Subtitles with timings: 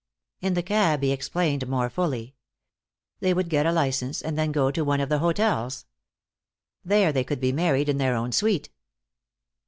[0.39, 2.33] In the cab he explained more fully.
[3.19, 5.85] They would get a license, and then go to one of the hotels.
[6.83, 8.71] There they could be married, in their own suite.